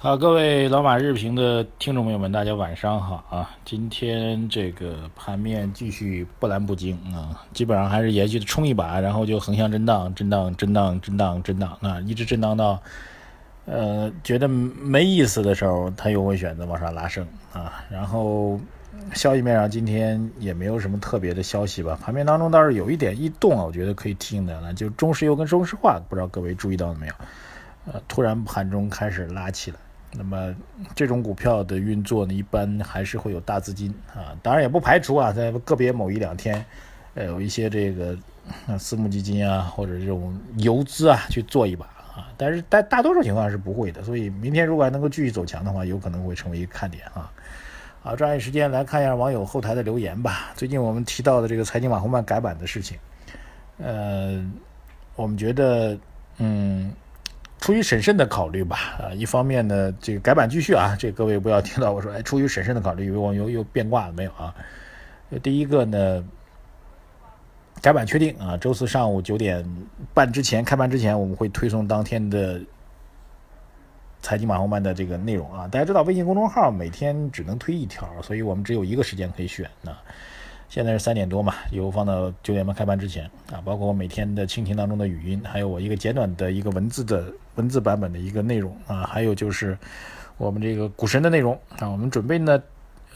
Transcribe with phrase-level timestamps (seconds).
[0.00, 3.50] 好，各位老马日评的听众朋友们，大家晚上好啊！
[3.64, 12.80] 今天这个盘面继续不蓝不惊啊，基本上还是延续的冲一把，然后就横向震荡、震荡、震荡、震荡、震荡啊，一直震荡到
[13.64, 17.84] 呃觉得没意思的时候，它又会选择往上拉升啊。
[17.90, 18.60] 然后
[19.14, 27.14] 消息面上今天也没有什么特别的消息吧，盘面当中倒是有一点异动啊，我觉得可以提醒大家，就中石油跟中石化，不知道各位注意到了没有？
[27.92, 29.78] 呃，突然盘中开始拉起来。
[30.20, 30.52] 那么
[30.96, 36.64] 这种股票的运作呢，一般还是会有大资金啊，当然也不排除啊，在个别某一两天，
[37.14, 38.18] 呃，有一些这个
[38.76, 44.02] 私募基金啊，或者这种游资啊去做一把啊，但是大大多数情况是不会的。
[44.02, 47.30] 所以明天如果还能够继续走强的话，有可能会成为一个看点啊。
[48.02, 50.50] 好，抓紧时间来看一下网友后台的留言吧。
[50.56, 52.98] 最近我们提到的这个财经网红版改版的事情，
[53.78, 54.44] 呃，
[55.14, 55.96] 我们觉得，
[56.38, 56.92] 嗯。
[57.60, 64.54] 出于审慎的考虑吧，啊，一方面呢，这个改版继续啊，这各位不要听到我说，哎，出于审慎的考虑，以为我又又变卦了没有啊？
[65.42, 66.24] 第一个呢，
[67.82, 69.64] 改版确定啊，周四上午九点
[70.14, 72.60] 半之前开盘之前，我们会推送当天的
[74.22, 75.66] 财经马后班的这个内容啊。
[75.68, 80.00] 大家知道，微信公众号每天只能推一条，所以我们只有一个时间可以选啊。
[80.68, 89.76] 现在是三点多嘛，有放到九点半开盘之前啊，包括我每天的蜻蜓当中的语音，还有我一个简短的一个文字的文字版本的一个内容啊，还有就是
[90.36, 92.62] 我们这个股神的内容啊，我们准备呢，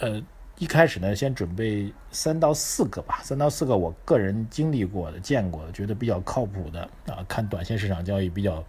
[0.01, 0.23] 呃，
[0.57, 8.65] 一开始呢，先准备三到四个吧，三到四个我个人经历过的、见过的、觉得比较靠谱的啊，看短线市场交易比较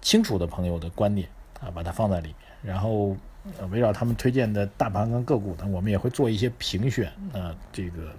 [0.00, 1.28] 清楚的朋友的观点
[1.60, 3.14] 啊，把它放在里面，然后。
[3.58, 8.12] 呃围绕他们推荐的大盘跟个股呢，我们也会做一些评选啊，这个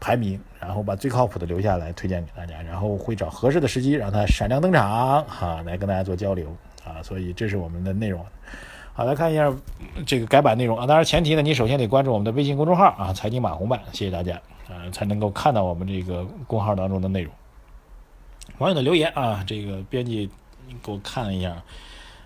[0.00, 7.02] 排名，然后把最靠谱的留下来推荐给大家，然后会找合适的时机让它闪亮登场哈，来跟大家做交流啊。
[7.02, 8.24] 所以这是我们的内容。
[8.94, 9.52] 好，来看一下
[10.06, 10.86] 这个改版内容啊。
[10.86, 14.34] 当然前提呢，你首先得关注我们的微信公众号啊，财经马红版，谢谢大家
[14.68, 17.32] 啊，才能够看到我们这个公号当中的内容。
[18.58, 20.28] 网友的留言啊，这个编辑
[20.82, 21.62] 给我看了一下。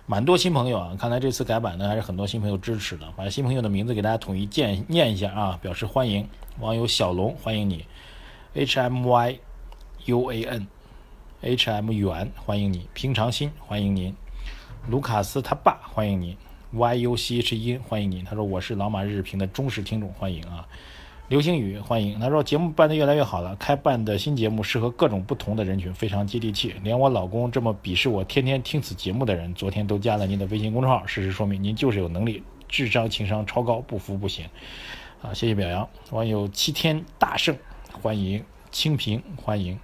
[0.09, 3.05] 蛮多新朋友啊，看来这次改版呢还是很多新朋友支持的。
[3.17, 6.25] 把新朋友的名字给大家统一念念一下啊，表示欢迎。
[6.61, 7.85] 网友小龙欢迎你
[8.53, 9.39] ，H M Y
[10.05, 14.15] U A N，H M 远欢迎你，平常心欢迎您，
[14.87, 16.37] 卢卡斯他爸欢迎您
[16.71, 18.23] ，Y U C H 音欢迎您。
[18.23, 20.65] 他说我是老马日评的忠实听众，欢迎啊。
[21.27, 26.73] 流星雨欢迎，他说节目办得越来越好了，开办的新节目适合各种不同的人群，非常接地气。
[26.83, 34.45] 连我老公这么鄙视我天天听此节目的人，昨天都加了您的微信公众号，事实说明您就是有能力，智商情商超高，不服不行。
[35.21, 35.89] 啊，谢谢表扬。
[36.11, 37.57] 网友七天大圣
[38.01, 39.77] 欢迎，清平欢迎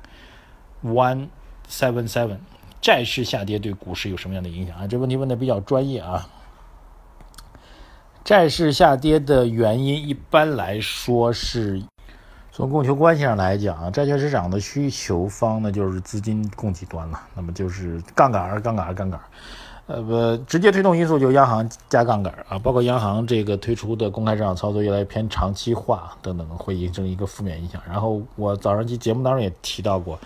[0.81, 1.27] ，one
[1.67, 2.37] seven seven，
[2.79, 4.87] 债市下跌对股市有什么样的影响啊？
[4.87, 6.29] 这问题问的比较专业啊。
[8.23, 11.81] 债市下跌的原因，一般来说是
[12.53, 19.25] 从供求关系上来讲啊，债券市场的需求方呢就是资金供给端了，那么就是杠杆儿杠杆儿杠杆儿
[19.87, 27.81] 呃不，直接推动因素就是央行加杠杆儿啊，包括央行这个推出的公开市场操作越来越偏长期化等等，会形成一个负面影响。
[27.85, 30.17] 然后我早上期节目当中也提到过，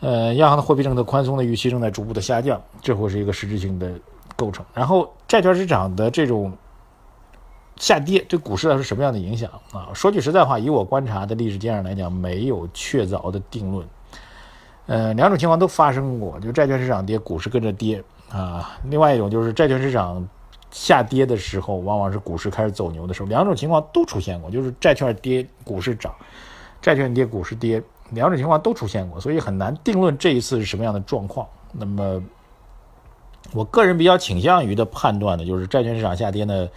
[0.00, 3.92] 呃，央行的货币政策宽松的预期正在逐步的下降，这会是一个实质性的
[4.34, 4.66] 构成。
[4.74, 6.52] 然后债券市场的这种。
[7.76, 9.90] 下跌对股市来说什么样的影响啊？
[9.92, 13.86] 说句实在话，以我观察的历史经验来讲，没有确凿的定论。
[14.86, 18.78] 呃，两种情况都发生过，就债券市场跌，股市跟着跌啊。
[18.84, 20.26] 另外一种就是债券市场
[20.70, 23.28] 下跌的时候，往往是股市开始走牛的时候。
[23.28, 26.12] 两种情况都出现过，就是债券跌，股市涨；
[26.80, 31.46] 债券跌，股市跌，两种情况都出现过，所以很难定论这一次是什么样的状况。
[31.72, 32.22] 那么，
[33.52, 36.68] 我个人比较倾向于的判断呢，就是债券市场下跌呢。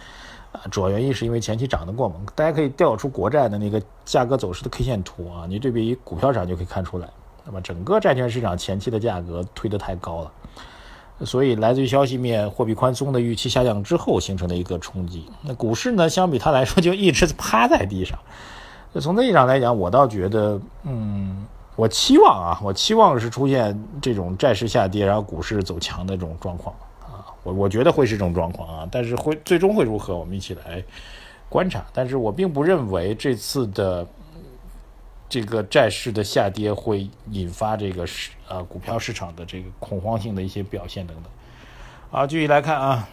[0.52, 7.08] 啊，主要原因是因为前期涨得过猛，大家可以调出国债的那个价格走势的 K 线图啊，你对比股票上就可以看出来。
[7.44, 10.32] 那么整个债券市场前期的价格推得太高了，
[11.26, 15.26] 所以来自于消息面货币宽松的预期下降之后形成的一个冲击。
[15.42, 18.18] 那股市呢，相比它来说就一直趴在地上。
[18.92, 21.46] 那从内上来讲，我倒觉得，嗯，
[21.76, 26.74] 我期望啊，我期望是出现这种债市下跌，然后股市走强的这种状况。
[27.48, 30.82] 我我觉得会是这种状况啊，但是会最终会如何，我们一起来
[31.48, 31.84] 观察。
[31.94, 34.06] 但是我并不认为这次的
[35.28, 41.32] 这个债市的下跌会引发这个市啊股票市场的这个恐慌性的一些表现等等。
[42.10, 43.08] 好，继续来看啊，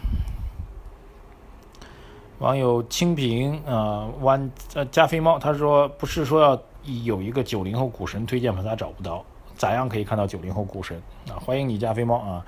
[2.38, 6.62] 网友清平啊弯呃加菲猫他说不是说要
[7.04, 9.24] 有一个九零后股神推荐，怕他找不到，
[9.56, 11.00] 咋样可以看到九零后股神
[11.30, 11.40] 啊？
[11.40, 12.44] 欢迎你加菲猫啊！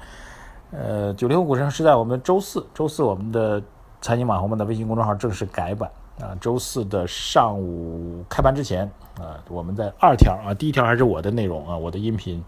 [0.70, 3.62] 呃，九零后股神是在我们周四，周四我们的
[4.00, 5.90] 财经马红们的微信公众号正式改版。
[6.20, 12.42] 啊，周四的上午开盘之前啊，我们在二条啊，第一条还是我的内容啊，我的音频，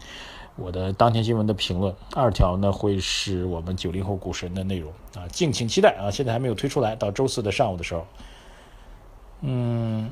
[0.57, 1.95] 我的当天新闻的评论。
[2.17, 6.11] 二条呢会是我们九零后股神的内容啊，敬请期待啊！
[6.11, 8.05] 现在还没有推出来，到周四的上午的时候。
[9.43, 10.11] 嗯，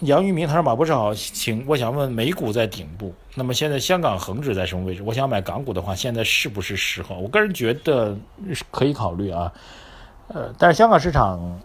[0.00, 5.02] 杨玉明他说马博士好，请我想问美股在顶部，那么现在香港恒指在什么位置？
[5.02, 7.18] 我想买港股的话，现在是不是时候？
[7.18, 8.16] 我个人觉得
[8.70, 9.52] 可以考虑啊，
[10.28, 11.60] 呃，但是香港市场。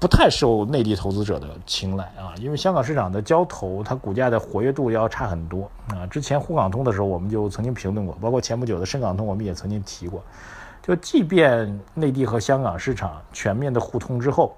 [0.00, 6.06] 不太受内地投资者的青睐啊，因为香港市场的交投，它股价的活跃度要差很多啊。
[6.06, 10.22] 之前沪港通的时候，我们就曾经评论过，包括前不久的深港通，我们也曾经提过。
[10.80, 14.54] 就即便内地和香港市场全面的互通之后，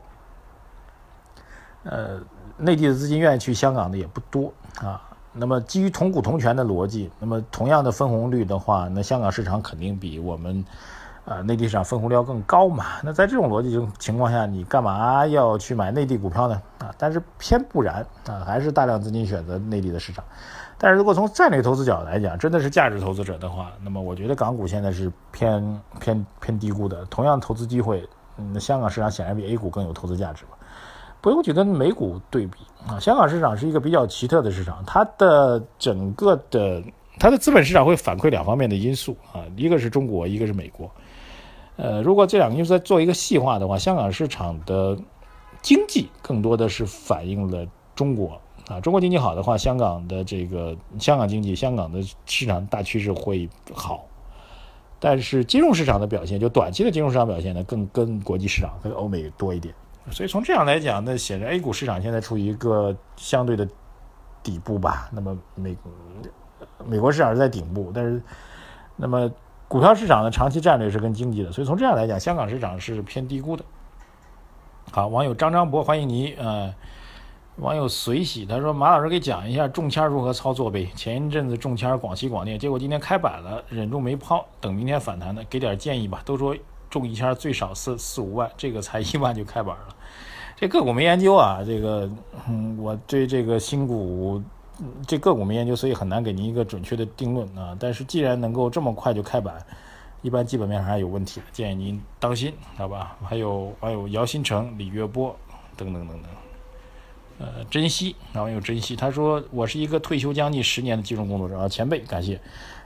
[1.84, 2.20] 呃，
[2.60, 5.02] 内地的资金愿意去香港的也不多啊。
[5.32, 10.64] 那么基于同股同权的逻辑，那么同样的分红率的话，那香港市场肯定比我们。
[11.26, 12.84] 啊，内地市场分红率要更高嘛？
[13.04, 16.60] 那在这种逻辑情情况下，你干嘛要去买内地股票呢？
[16.78, 20.24] 啊，但是偏不然啊，还是大量资金选择内地的市场。
[20.78, 27.04] 但是如果从战略投资角度来讲，真的是价值投资者的话，那么我觉得港股现在是偏偏偏低估的。
[27.04, 28.08] 同样投资机会，
[28.38, 30.52] 嗯，香港市场显然比 A 股更有投资价值吧？
[31.20, 36.82] 不用去跟美股对比啊，香港市场是一个比较奇特的市场，它的整个的
[37.18, 40.90] 它的资本市场会反馈两方面的因素啊，一个是中国，一个是美国。
[41.76, 44.98] 呃，如果这两个因素再做一个细化的话，香港市场的
[45.62, 48.80] 经济更多的是反映了中国啊。
[48.80, 54.06] 中国经济好的话，香港的这个香港经济、香港的市场大趋势会好。
[54.98, 59.74] 但是金融市场的表现，就短期的金融市场表现呢，更跟国际市场、跟欧美多一点。
[60.10, 63.68] 所以从这样来讲，那显然 A 股市场现在处于一个相对的
[64.42, 65.08] 底部吧。
[65.12, 65.76] 那么美
[66.84, 68.22] 美国市场是在顶部，但是
[68.96, 69.30] 那么。
[69.70, 73.64] 股票市场的长期战略是跟经济的，所以从这样来讲，香港市场是偏低估的。
[74.90, 76.74] 好，网友张张博欢迎你，呃，
[77.58, 80.90] 网友随喜他说马老师给讲一下中签如何操作呗。
[80.96, 86.20] 前一阵子中签广西广电，结果今天开板了，忍住没抛，等明天反弹的，给点建议吧。
[86.24, 86.52] 都说
[86.90, 89.94] 中一签最少四四五万，这个才一万就开板了，
[90.60, 92.08] 这个股没研究啊，这个
[92.46, 94.40] 嗯，我对这个新股。
[95.06, 97.76] 这个股没研究，所以很难给您一个准确的定论啊。
[97.78, 99.54] 但是既然能够这么快就开板，
[100.22, 103.14] 一般基本面还是有问题的，建议您当心，好吧？
[103.22, 105.36] 还有还有姚新成、李月波
[105.76, 106.30] 等等等等。
[107.40, 112.38] 呃，珍惜，然后又珍惜，他说我是一个退休将近十年的金融工作者啊，前辈感谢。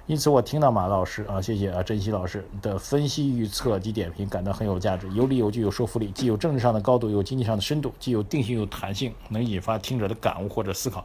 [0.06, 11.04] 因此我听到马老师啊，谢谢啊，珍惜老师的分析预测及点评，感到很有价值，有理有据，有说服力，既有政治上的高度，有经济上的深度，既有定性，有弹性，能引发听者的感悟或者思考。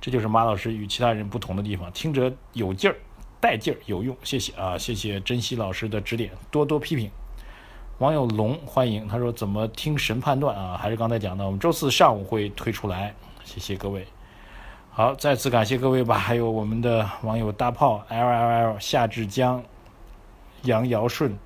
[0.00, 2.96] 这就是马老师与其他人不同的地方，听者有劲儿，
[3.38, 4.16] 带劲儿，有用。
[4.24, 7.08] 谢谢啊，谢谢珍惜老师的指点，多多批评。
[8.00, 10.74] 网友龙欢迎，他说怎么听神判断啊？
[10.74, 13.14] 还是刚才讲的，我们周四上午会推出来。
[13.44, 14.06] 谢谢各位。
[14.88, 16.16] 好，再次感谢各位吧。
[16.16, 19.62] 还有我们的网友大炮 L L L 夏志江、
[20.62, 21.38] 杨尧顺、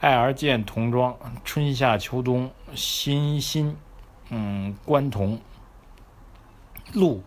[0.00, 1.14] 爱而见童装、
[1.44, 3.76] 春夏秋冬、欣欣、
[4.30, 5.38] 嗯，关童、
[6.94, 7.22] 陆。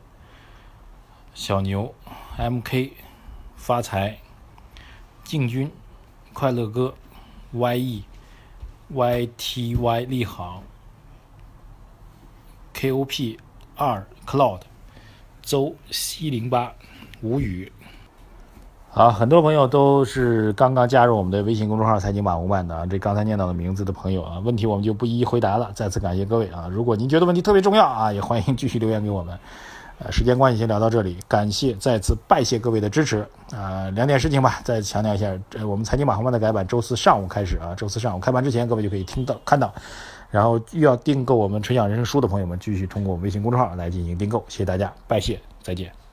[1.35, 1.93] 小牛
[2.37, 2.93] ，M.K.
[3.55, 4.17] 发财，
[5.23, 5.71] 进军，
[6.33, 6.95] 快乐哥
[7.51, 8.03] Y E
[8.89, 10.05] ，Y.E.Y.T.Y.
[10.05, 10.63] 利好
[12.73, 13.39] ，K.O.P.
[13.75, 14.61] 二 Cloud，
[15.41, 16.73] 周 c 零八，
[17.21, 17.71] 无语。
[18.89, 25.71] 好，很多朋友都是刚刚加入我们的微信公众号“财经马红漫”的啊，这刚才念到的名字的朋友啊，问题我们就不一一回答了。
[25.75, 29.37] 再次感谢各位啊，如果您觉得问题特别重要啊，也欢迎继续留言给我们。
[29.99, 33.89] 呃，时间关系先聊到这里，感谢再次拜谢各位的支持啊！
[33.95, 39.73] 两点事情吧，再强调一下，呃，我们财经马红漫的改版，周四上午开始啊，周四上午开盘之前，各位就可以听到看到。
[40.29, 46.06] 然后又要订购我们纯享人生书的朋友们，继续通过微信公众号来进行订购，谢谢大家，拜谢，再见。